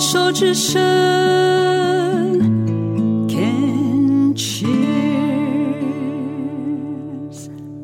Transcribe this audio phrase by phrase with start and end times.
[0.00, 0.78] 手之伸
[3.28, 4.68] ，Can cheers。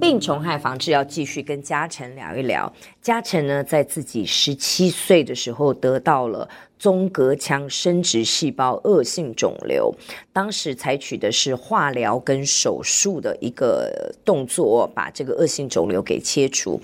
[0.01, 2.73] 病虫害防治要继续跟嘉诚聊一聊。
[3.03, 6.48] 嘉诚呢，在自己十七岁的时候得到了
[6.79, 9.93] 纵隔腔生殖细胞恶性肿瘤，
[10.33, 16.81] 当时采取的是化疗跟手术的一个动作，把这个恶性肿瘤给切除。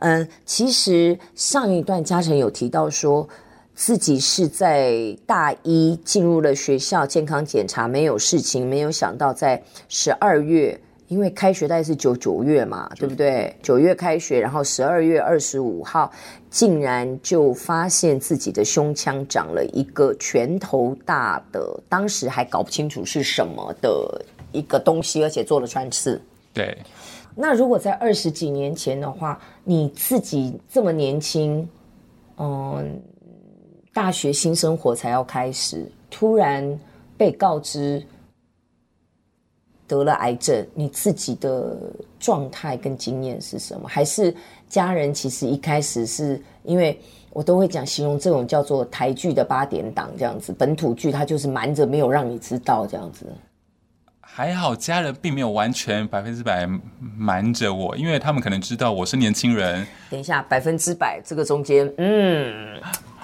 [0.00, 3.28] 嗯，其实上一段嘉诚有提到说，
[3.74, 10.78] 自己是在大一进入了学校健康检查，没有事情，没有想到在十二月。
[11.08, 13.54] 因为开学大概是九九月嘛，对不对？
[13.62, 16.10] 九月开学，然后十二月二十五号，
[16.48, 26.18] 竟然就发现自己的胸腔长了一个拳头大的，当时还搞不清楚是什么的一个东西，而且做了穿刺。
[26.54, 26.78] 对。
[27.34, 31.68] 那如果在二十几年前的话，你自己这么年轻，
[32.38, 32.98] 嗯，
[33.92, 36.78] 大学新生活才要开始，突然
[37.16, 38.02] 被告知。
[39.88, 41.76] 得了癌症，你自己的
[42.18, 43.86] 状态跟经验是什么？
[43.86, 44.34] 还是
[44.66, 53.26] 家人其实一开始是因为我都会讲形容这种叫做台剧的八点档这样子，本土剧它就是瞒着没有让你知道这样子。
[54.22, 56.66] 还好家人并没有完全百分之百
[56.98, 59.86] 瞒着我，因为他们可能知道我是年轻人。
[60.08, 62.80] 等一下，百分之百这个中间，嗯。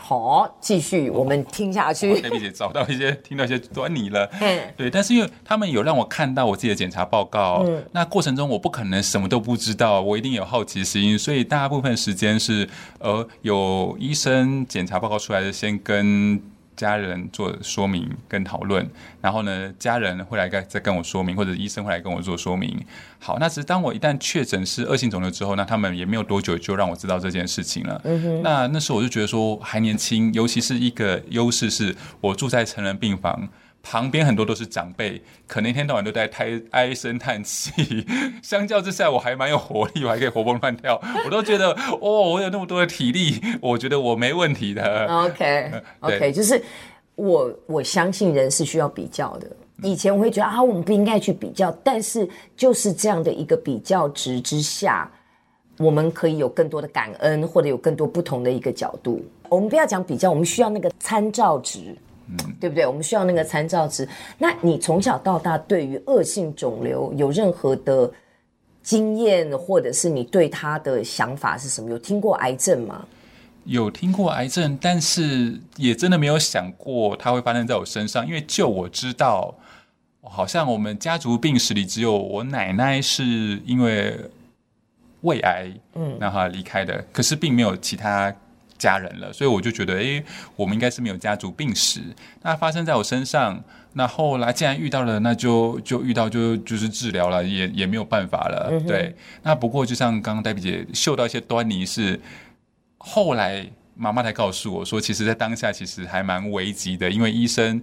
[0.08, 2.18] 好，继续我们听下去。
[2.22, 4.26] 黛比姐找到一些，听到一些端倪了。
[4.40, 12.66] 嗯，对，但是因为他们有让我看到我自己的检查报告，嗯，那过程中我不可能什么都不知道，我一定有好奇心，所以大部分时间是
[13.00, 16.40] 呃有医生检查报告出来的，先跟。
[16.78, 18.88] 家人做说明跟讨论，
[19.20, 22.80] 然后呢，家人会来再跟我说明，或者医生会来跟我做说明。
[23.18, 28.00] 好，那只是当我一旦确诊是恶性肿瘤之后，那他们也没有多久就让我知道这件事情了。
[28.04, 28.40] 嗯。
[28.42, 33.48] 那那时候我就觉得说还年轻，尤其是一个优势是我住在成人病房。
[33.90, 38.06] 旁边很多都是长辈，可能一天到晚都在哀唉声叹气。
[38.42, 41.00] 相较之下，我还蛮有活力，我还可以活蹦乱跳。
[41.24, 41.70] 我都觉得，
[42.02, 45.06] 哦，我有那么多的体力，我觉得我没问题的。
[45.06, 45.72] OK，OK，
[46.02, 46.62] okay, okay, 就是
[47.14, 49.48] 我我相信人是需要比较的。
[49.82, 55.10] 以前我会觉得啊，我们不应该去比较，但是就是这样的一个比较值之下，
[55.78, 59.24] 我们可以有更多的感恩，或者有更多不同的一个角度。
[59.48, 61.96] 我们不要讲比较，我们需要那个参照值。
[62.30, 62.86] 嗯，对不对？
[62.86, 64.06] 我们需要那个参照值。
[64.36, 68.10] 那你从小到大对于恶性肿瘤有任何的
[68.82, 71.90] 经验，或者是你对他的想法是什么？
[71.90, 73.06] 有听过癌症吗？
[73.64, 78.26] 有听过癌症，但是也真的没有想过它会发生在我身上。
[78.26, 79.54] 因为就我知道，
[80.22, 83.24] 好像我们家族病史里只有我奶奶是
[83.66, 84.18] 因为
[85.22, 88.34] 胃癌，嗯，然后离开的，可是并没有其他。
[88.78, 90.22] 家人了，所以我就觉得，诶，
[90.56, 92.00] 我们应该是没有家族病史。
[92.42, 93.62] 那发生在我身上，
[93.92, 98.68] 那后来既然遇到了，那就就遇到就就是治疗了，也也没有办法了。
[98.70, 102.20] 嗯、对，那不过就像刚刚黛比姐嗅到一些端倪是，
[102.98, 107.82] 后来妈妈才告诉我说，其实，在当下其实还蛮危急的，因为医生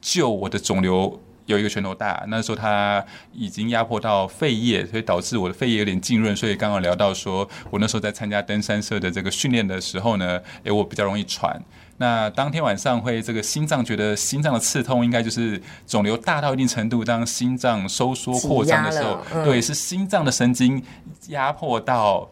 [0.00, 1.20] 救我的肿瘤。
[1.46, 6.34] 有一个拳头大，那时候它已经压迫到肺叶，所以导致我的肺叶有点浸润。
[6.34, 11.60] 所以刚刚聊到说，我那时候在参加登山社的这个训练的时候呢，诶，我比较容易喘。
[11.98, 20.82] 那当天晚上会这个心脏觉得心脏的刺痛，应该就是肿瘤大到一定程度，当心脏收缩扩张的时候，嗯、对，是心脏的神经
[21.28, 22.28] 压迫到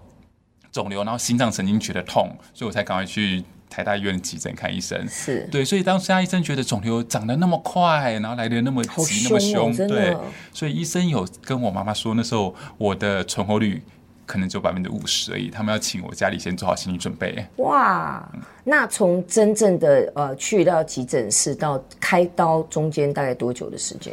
[0.73, 3.45] 肿瘤，然后心脏神经觉得痛，所以我才赶快去。
[3.71, 10.17] 台大医院急诊看医生，是对，所以当时医生觉得肿瘤长得那么快，然后来的那么急、那么凶，对，
[10.53, 13.81] 所以医生有跟我妈妈说，那时候我的存活率
[14.27, 17.47] 可能只有百分之五十而已，他们要请我家里先做好心理准备。
[17.59, 18.29] 哇，
[18.65, 24.13] 那从真正的呃去到急诊室到开刀中间大概多久的时间？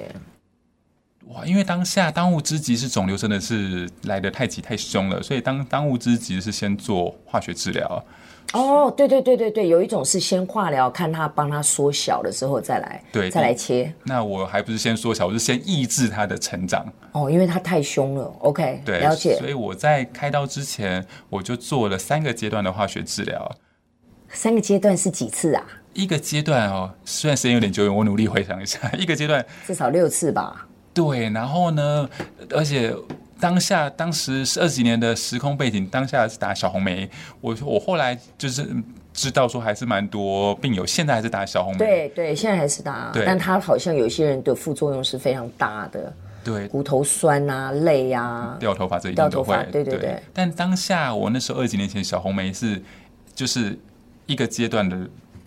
[1.30, 8.06] 哇，因为当下当务之急是肿瘤真的是来得太急太凶了，所以当当务之急是先做化学治疗。
[8.54, 13.94] 哦，对对对对对，有一种是先化疗，看他帮他缩小了之后再来，对，再来切。
[14.04, 16.86] 那我还不是先缩小，我是先抑制它的成长。
[17.12, 18.24] 哦，因为它太凶了。
[18.40, 19.36] OK，对，了解。
[19.38, 23.54] 所以我在开刀之前，我就做了三个阶段的化学治疗。
[24.30, 25.66] 三个阶段是几次啊？
[25.94, 30.67] 一个阶段哦，虽然时间有点久远，我努力回想一下， 一个阶段至少六次吧。
[31.06, 32.10] 对，然后呢，
[32.50, 32.94] 而且。
[33.40, 37.08] 当下当时是二十几年的时空背景，当下是打小红梅。
[37.40, 38.68] 我我后来就是
[39.14, 41.78] 知道说，还是蛮多病友现在还是打小红梅。
[41.78, 46.12] 对对，现在还是打，对但他好像有些人的副作用是非常大的。
[46.44, 49.56] 对，骨头酸啊，累啊，掉头发这一定都会。
[49.72, 50.24] 对对对，对。
[50.34, 52.82] 但当下我那时候二十几年前小红梅是
[53.36, 53.78] 就是
[54.26, 54.98] 一个阶段的。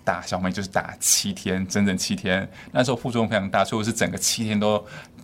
[0.03, 2.49] 打小梅就是打七天，整整七天。
[2.73, 4.83] 那时候副作用非常大，所以我是整个七天都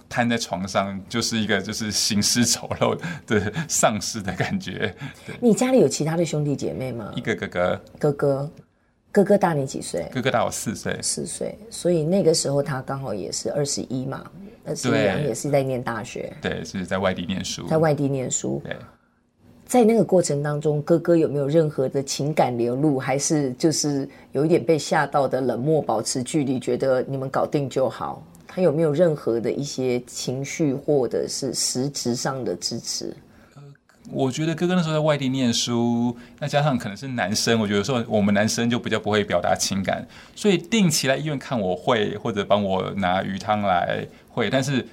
[0.08, 4.94] 瘫在床上，就是一个就是行尸走肉的丧尸的感觉。
[5.41, 7.12] 你家里有其他的兄弟姐妹吗？
[7.17, 8.50] 一个哥哥，哥哥，
[9.12, 10.08] 哥哥大你几岁？
[10.12, 11.58] 哥哥大我四岁，四岁。
[11.70, 14.25] 所以那个时候他刚好也是二十一嘛，
[14.64, 18.76] 二十一也是在念大学，对，是在外地念书，在外地念书，对。
[19.69, 28.23] 在那个过程当中，哥哥有没有任何的情感流露，还是就是有一点被吓到的冷漠，保持距离，觉得你们搞定就好？
[28.56, 33.14] 他有没有任何的一些情绪或者是实质上的支持？
[34.11, 44.88] 我觉得哥哥那时候在外地念书，那加上可能是男生，我觉得说我们男生就比较不会表达情感，所以定期来医院看我会，或者帮我拿鱼汤来会，但是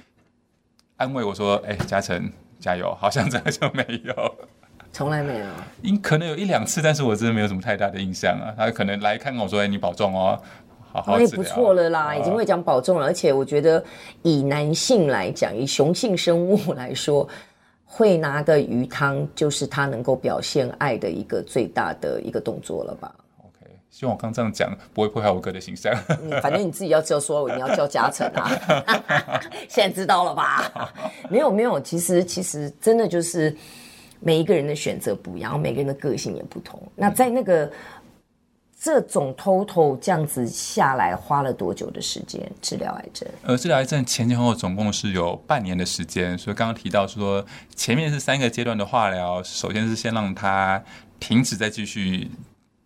[0.98, 2.30] 安慰我说：“哎，嘉诚
[2.60, 4.34] 加油！”好像真的就没有。
[4.92, 5.46] 从来没有，
[5.82, 8.54] 因可能有一两次，但是我真的没有什么太大的印象啊。
[8.56, 10.40] 他可能来看看我说：“哎，你保重哦，
[10.94, 13.04] 好好治疗。”那也不错了啦，已经会讲保重了。
[13.04, 13.84] 而且我觉得，
[14.22, 17.28] 以男性来讲，以雄性生物来说，
[17.84, 23.14] 会拿个鱼汤就是他能够表现爱的一个最大的一个动作了吧
[23.90, 25.94] 希望我刚这样讲不会破坏我哥的形象。
[26.42, 28.50] 反正你自己要叫说，你要叫嘉诚啊，
[29.68, 30.90] 现在知道了吧？
[31.30, 33.54] 没有没有，其实其实真的就是。
[34.20, 36.80] 每一个人的选择不一样，每个人的个性也不同。
[36.94, 37.70] 那在那个
[38.84, 43.26] 这种 total 这样子下来，花了多久的时间治疗癌症？
[43.42, 46.36] 呃，治疗癌症前前后后总共是有半年的时间。
[46.36, 47.42] 所以刚刚提到说，
[47.74, 50.84] 前面是三个阶段的化疗，首先是先让它
[51.18, 52.30] 停止，再继续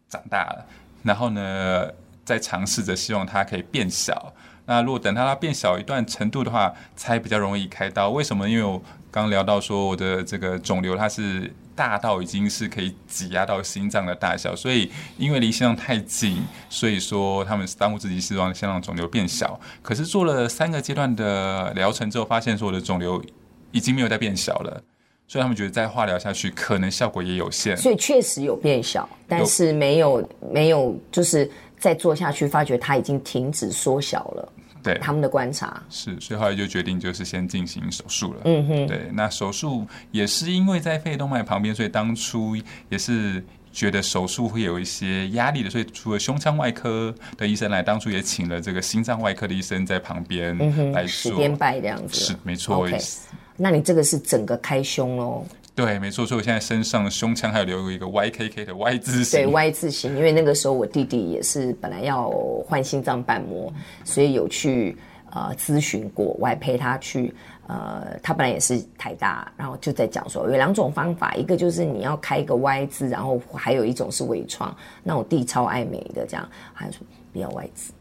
[0.09, 0.65] 长大，
[1.03, 1.91] 然后呢，
[2.25, 4.33] 再尝试着希望它可以变小。
[4.67, 8.11] 那如果等它变小一段程度的话，才比较容易开刀。
[8.11, 8.49] 为什么？
[8.49, 8.81] 因为我。
[9.11, 19.59] 刚聊到说我的这个肿瘤它是大到已经是可以挤压到心脏的大小，所以因为离心脏太近，所以说他们当务之急是让先让肿瘤变小。
[19.81, 23.23] 可是做了三个阶段的疗程之后，发现说我的肿瘤
[23.71, 24.83] 已经没有再变小了，
[25.29, 27.77] 所以他们觉得再化疗下去可能效果也有限。
[27.77, 31.49] 所以确实有变小，但是没有没有就是
[31.79, 34.53] 再做下去，发觉它已经停止缩小了。
[34.83, 38.41] 对他们的观察是，所以后来就决定就是先进行手术了。
[38.45, 42.57] 嗯哼，对，那手术也是因为在肺动脉旁边，所以当初
[42.89, 50.57] 也是觉得手术会有一些压力的，所以除了胸腔外科的医生来，当初也请了这个心脏外科的医生在旁边
[50.93, 52.89] 来做，十边拜这样子，是没错。
[52.89, 53.19] Okay.
[53.57, 55.45] 那你这个是整个开胸喽？
[55.79, 59.45] 对，没错，所以我现在身上胸腔还有留一个 YKK 的 Y 字形。
[59.45, 62.29] 对，Y 字形，因为那个时候我弟弟也是本来要
[62.67, 63.73] 换心脏瓣膜，
[64.05, 64.97] 所以有去
[65.31, 67.33] 呃咨询过，我还陪他去。
[67.69, 74.75] 呃，他本来也是台大，然后就在讲说有两种方法，一个就是你要开一个 Y 字，然后还有一种是微创。
[75.05, 77.93] 那我弟超爱美的，这样还说不要 Y 字，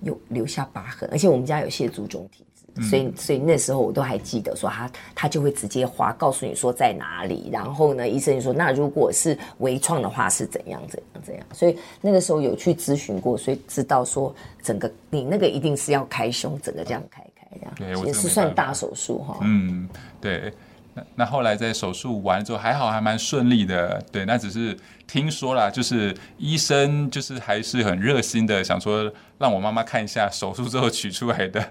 [0.00, 2.46] 有留下疤痕，而且我们家有蟹足肿体。
[2.82, 7.48] 所以，所以那时候我都还记得，说他他就会直接划，告诉你说在哪里。
[7.52, 11.46] 然后呢，医生就说，那如果是微创的话是怎样怎样怎样。
[11.52, 19.38] 所以那个时候有去咨询过，所以知道说整个你那个一定是要开胸，整个这样开开这样，也是算大手术哈。
[19.42, 19.88] 嗯，
[20.20, 20.52] 对。
[20.96, 24.00] 那那后来在手术完之后还好，还蛮顺利的。
[24.12, 24.76] 对，那只是
[25.08, 31.64] 听说啦，就是医生就是还是很热心的，想说让我妈妈看一下手术之后取出来的。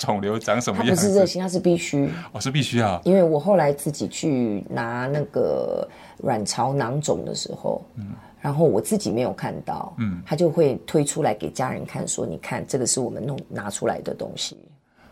[0.00, 0.86] 肿瘤长什么样？
[0.86, 2.08] 它不是热心，它是必须。
[2.32, 2.98] 哦，是必须啊。
[3.04, 5.86] 因为我后来自己去拿那个
[6.22, 8.06] 卵巢囊肿的时候，嗯，
[8.40, 14.56] 然后我自己没有看到，嗯，他就会推出来给家人看，说：“你看，这个是我们弄拿出来的东西，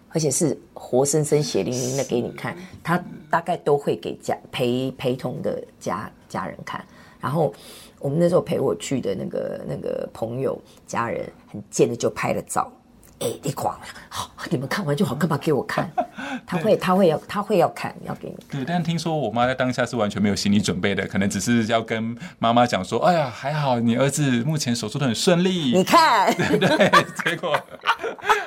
[0.09, 6.83] 而且是活生生、血淋淋的给你看。”他大概都会给家陪陪同的家家人看。
[7.21, 7.53] 然后
[7.99, 12.73] 我们那时候陪我去的那个那个朋友家人很贱的就拍了照。
[13.21, 15.91] 哎，你挂了，好，你们看完就好，干嘛给我看？
[16.47, 18.37] 他会，他会要，他会要看，要给你。
[18.51, 26.89] 对，但听说我妈在当下是完全没有心理准备的，可能只是要跟妈妈讲说：“哎呀，还好，你儿子目前手术都很顺利。”你看，对对，
[27.25, 27.59] 结果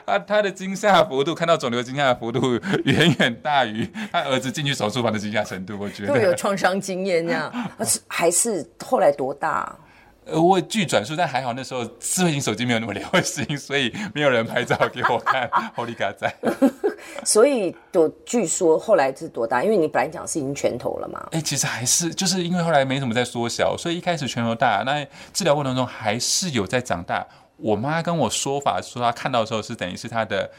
[0.06, 2.54] 他他的惊吓幅度，看到肿瘤惊吓的幅度
[2.86, 5.78] 远远大于他儿子进去手术房的惊吓程度。
[5.80, 9.76] 我觉得有创伤经验这样，而 是还是后来多大？
[10.24, 15.50] 呃，我据转述，但还好那时候智慧型手机没有那么流行， 所以没有人拍照给我看。
[15.76, 16.34] Holy God 在，
[17.26, 19.64] 所以多据说后来是多大？
[19.64, 21.20] 因为你本来讲是已经拳头了嘛。
[21.32, 27.26] 哎、欸，其实还是就是因为后来没什么在缩小，所以一开始拳头大，那治疗过程中还是有在长大。
[27.58, 30.50] 我妈跟我说法说，她看到的时候是等于是她的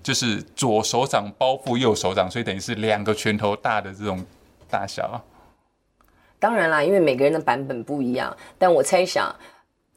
[0.00, 4.24] 就是左手掌包覆右手掌，所以等于是两个拳头大的这种
[4.70, 5.20] 大小。
[6.38, 9.34] 当然啦，因为每个人的版本不一样，但我猜想，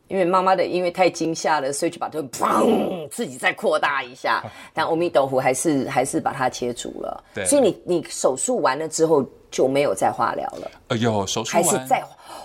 [0.07, 4.43] 因为妈妈的因为太惊吓了，所以就把它砰自己再扩大一下。
[4.73, 7.23] 但阿弥陀佛还是还是把它切除了。
[7.33, 10.71] 对，所以你你手术完了之后就没有再化疗了。
[10.87, 12.03] 哎呦，手术还是再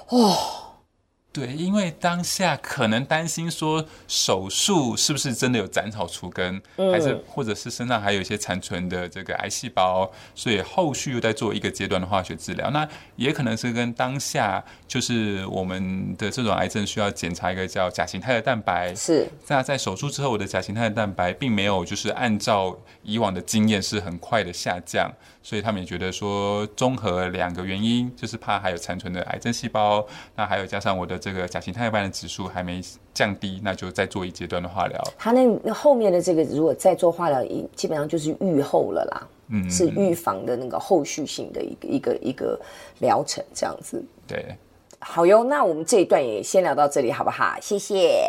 [0.08, 0.36] 哦。
[1.36, 12.70] 对，因为当下可能担心说手术是不是真的有斩草除根，嗯、还是或者是身上还有一些残存的这个癌细胞，所以后续又在做一个阶段的化学治疗。
[12.70, 18.94] 那也可能是跟当下就是我们的这种癌症需要检查一个叫甲型肽的蛋白。
[18.94, 19.28] 是。
[19.46, 25.12] 那在手术之后，我的甲型肽的蛋白并没有就是按照以往的经验是很快的下降，
[25.46, 31.16] 所以他们也觉得说综合两个原因，就是怕还有残存的癌症细胞，那还有加上我的。
[31.26, 32.80] 这个甲型胎儿斑的指数还没
[33.12, 35.02] 降低，那就再做一阶段的化疗。
[35.18, 37.42] 他那后面的这个，如果再做化疗，
[37.74, 42.60] 基本上就是预后了啦，嗯，是预防的那个后续性的一个一个一个
[43.00, 44.04] 疗程这样子。
[44.24, 44.56] 对，
[45.00, 47.56] 好哟，那我们这一段也先聊到这里，好不好？
[47.60, 48.20] 谢谢。